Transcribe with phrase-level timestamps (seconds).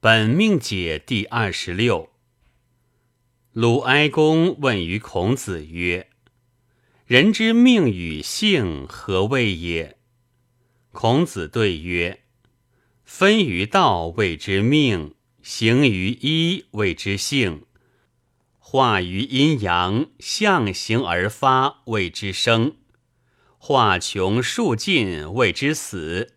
[0.00, 2.10] 本命解第二十六。
[3.50, 6.08] 鲁哀公问于孔子曰
[7.04, 9.98] ：“人之命与性何谓也？”
[10.94, 12.20] 孔子对曰
[13.02, 17.64] ：“分于道谓之命，行于一谓之性，
[18.60, 22.76] 化于阴阳，象形而发谓之生，
[23.58, 26.34] 化穷数尽谓之死。”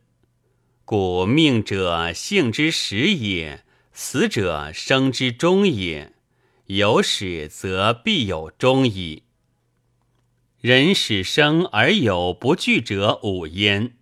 [0.84, 3.63] 故命者性之始也，
[3.93, 6.13] 死者生之终也。
[6.66, 9.23] 有始则必有终矣。
[10.59, 13.98] 人始生而有不惧者五焉：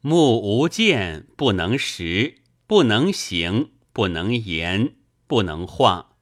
[0.00, 4.94] 目无见，不能识，不能行，不能言，
[5.26, 6.16] 不能化。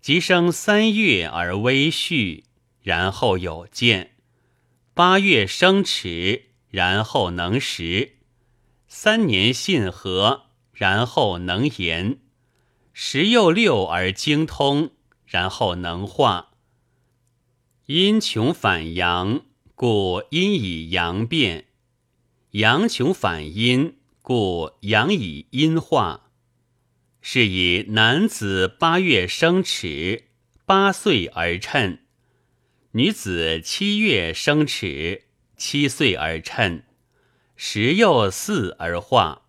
[0.00, 2.44] 即生三月而微序，
[2.82, 4.10] 然后有见；
[4.94, 8.16] 八月生齿，然后能识。
[8.94, 12.18] 三年信和，然后能言；
[12.92, 14.90] 十又六而精通，
[15.24, 16.50] 然后能化。
[17.86, 19.40] 阴穷反阳，
[19.74, 21.64] 故阴以阳变；
[22.50, 26.30] 阳穷反阴，故阳以阴化。
[27.22, 30.24] 是以男子八月生齿，
[30.66, 31.96] 八岁而称；
[32.92, 35.24] 女子七月生齿，
[35.56, 36.82] 七岁而称。
[37.56, 39.42] 时又四而化，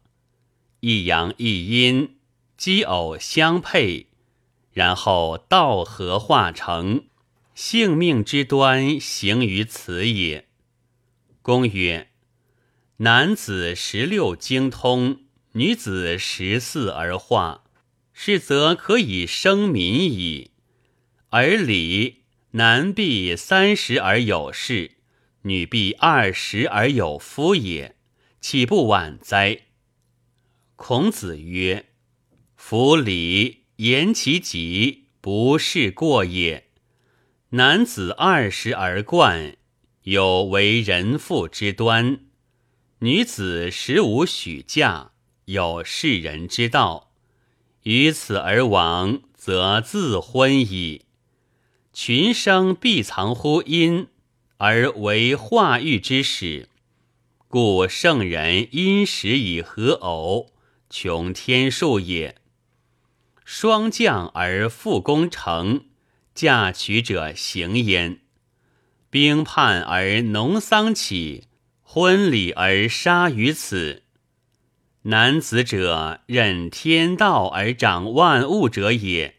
[0.81, 2.17] 一阳一阴，
[2.57, 4.07] 奇偶相配，
[4.71, 7.05] 然后道合化成，
[7.55, 10.47] 性命之端行于此也。
[11.41, 12.09] 公曰：
[12.97, 15.21] 男子十六精通，
[15.53, 17.63] 女子十四而化，
[18.13, 20.51] 是则可以生民矣。
[21.29, 24.91] 而礼，男必三十而有事，
[25.43, 27.95] 女必二十而有夫也。
[28.41, 29.61] 岂不晚哉？
[30.75, 31.85] 孔子曰
[32.57, 36.69] ：“夫礼言其极，不是过也。
[37.51, 39.55] 男子二十而冠，
[40.03, 42.17] 有为人妇之端；
[42.99, 45.11] 女子十五许嫁，
[45.45, 47.13] 有世人之道。
[47.83, 51.05] 于此而亡，则自昏矣。
[51.93, 54.07] 群生必藏乎阴，
[54.63, 56.69] 而为化育之始。”
[57.49, 60.53] 故圣人因时以合偶，
[60.89, 62.37] 穷天数也。
[63.43, 65.87] 霜降而复攻城，
[66.33, 68.19] 嫁娶者行焉；
[69.09, 71.43] 兵叛而农桑起，
[71.81, 74.03] 婚礼而杀于此。
[75.03, 79.35] 男子者，任天道而掌万物者也。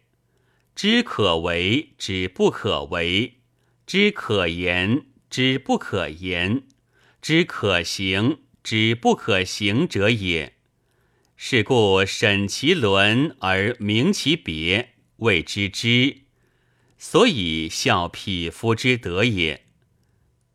[0.75, 3.39] 知可为，知不可为；
[3.87, 6.63] 知可言，知不可言。
[7.21, 10.55] 知可行，知不可行者也。
[11.35, 16.19] 是故审其伦而明其别，谓之知。
[16.97, 19.65] 所以效匹夫之德也。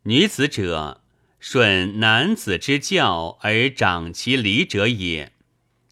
[0.04, 1.02] 女子者，
[1.38, 5.34] 顺男子之教而长其礼者也。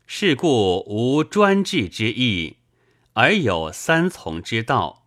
[0.07, 2.57] 是故无专制之意，
[3.13, 5.07] 而有三从之道。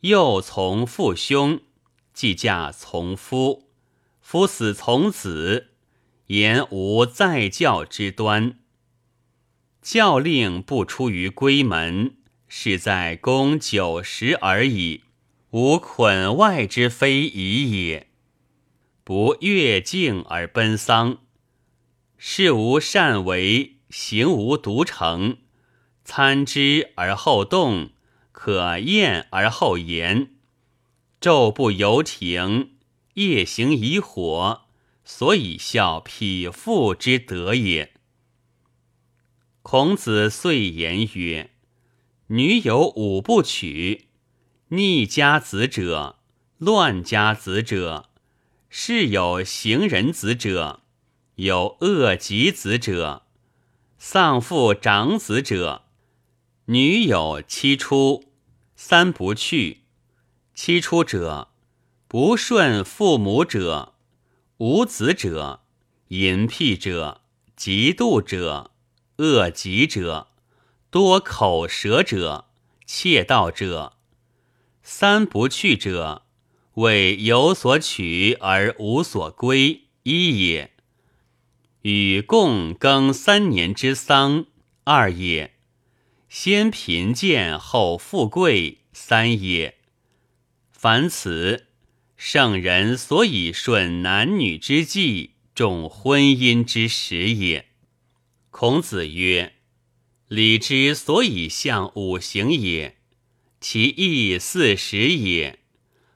[0.00, 1.62] 幼从父兄，
[2.12, 3.70] 既嫁从夫。
[4.20, 5.70] 夫死从子，
[6.28, 8.58] 言无在教之端。
[9.82, 15.02] 教令不出于闺门，是在公九十而已，
[15.50, 18.08] 无捆外之非已也。
[19.04, 21.18] 不越境而奔丧，
[22.16, 25.38] 事无善为，行无独成。
[26.04, 27.90] 参之而后动，
[28.30, 30.31] 可验而后言，
[31.22, 32.72] 昼不由庭。
[33.14, 34.62] 夜行以火，
[35.04, 37.92] 所以效匹夫之德也。
[39.62, 41.50] 孔子遂言曰
[42.28, 44.08] ：“女有五不娶：
[44.68, 46.16] 逆家子者，
[46.58, 48.08] 乱家子者，
[48.68, 50.80] 是有行人子者，
[51.36, 53.26] 有恶疾子者，
[53.96, 55.84] 丧父长子者。
[56.64, 58.24] 女有七出，
[58.74, 59.81] 三不去。
[60.64, 61.48] 七出者。”
[62.06, 63.94] 不顺父母者，
[64.58, 65.62] 无子者，
[66.08, 67.22] 淫僻者，
[67.56, 68.70] 嫉妒者，
[69.16, 70.28] 恶疾者，
[70.88, 72.44] 多口舌者，
[72.86, 73.94] 窃盗者。
[74.84, 76.26] 三不去者，
[76.74, 80.70] 为有所取而无所归，一也。
[81.80, 84.46] 与共耕三年之桑，
[84.84, 85.54] 二也。
[86.28, 89.78] 先贫贱后富贵，三也。
[90.82, 91.66] 凡此。
[92.16, 97.68] 圣人所以顺男女之计，重婚姻之时也。
[98.50, 99.52] 孔子曰
[100.26, 102.96] ：“礼之所以象五行也，
[103.60, 105.60] 其义四时也。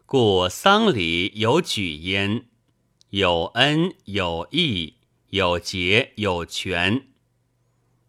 [0.04, 2.46] 故丧礼有举焉，
[3.10, 4.94] 有恩有义，
[5.28, 7.06] 有节有权。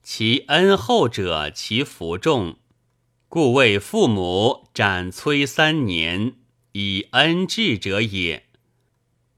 [0.01, 2.57] 其恩厚者，其福重。
[3.29, 6.33] 故为父母斩催三年，
[6.79, 8.43] 以恩治者也。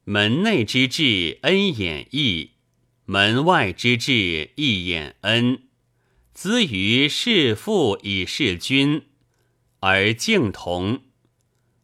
[0.04, 2.50] 门内之治，恩掩义；
[3.06, 5.64] 门外之治，义掩恩。
[6.34, 9.04] 资于事父以事君，
[9.80, 11.04] 而敬同；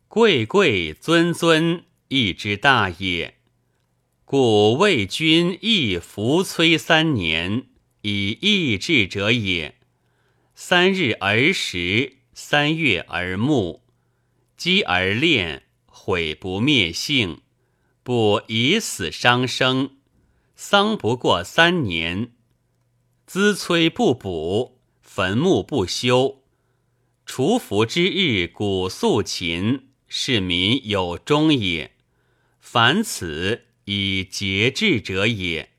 [0.10, 3.36] 贵贵尊尊，义之大也。
[4.26, 7.68] 故为君亦服催三年，
[8.02, 9.76] 以义治者也。
[10.54, 13.80] 三日而食，三月而沐，
[14.58, 17.42] 积而炼，毁不灭性，
[18.04, 19.98] 不以死伤生。
[20.56, 22.32] 丧不过三年。
[23.26, 26.44] 资催不补，坟墓不修，
[27.26, 31.96] 除服之日，古肃勤，是民有终也。
[32.60, 35.72] 凡此以节制者也。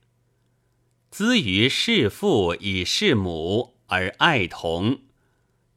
[1.11, 5.00] 资于事父以事母而爱同，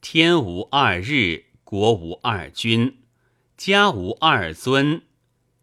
[0.01, 2.97] 天无二日，国无二君，
[3.55, 5.03] 家无二尊，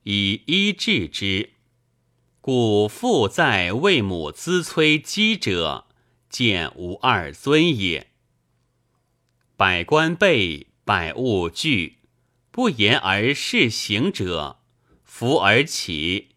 [0.05, 1.51] 以一治之。
[2.41, 5.89] 故父在为母咨催积者。
[6.29, 8.13] 见无二尊也。
[9.57, 11.97] 百官备，百物具，
[12.53, 14.61] 不言而事行者，
[15.03, 16.29] 伏而起；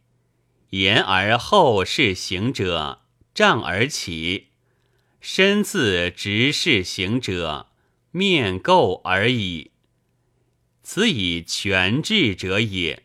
[0.72, 3.02] 言而后事行者，
[3.36, 4.46] 杖而起；
[5.22, 7.68] 身自直事行者，
[8.12, 9.72] 面垢而已。
[10.82, 13.04] 此以全治者也。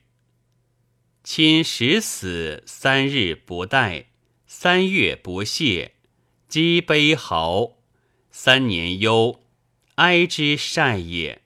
[1.22, 4.06] 亲时死，三日不待，
[4.46, 5.92] 三月不谢。
[6.48, 7.78] 积悲嚎，
[8.30, 9.42] 三年忧，
[9.96, 11.42] 哀之善也。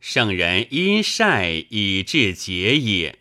[0.00, 3.20] 圣人因善以致节也。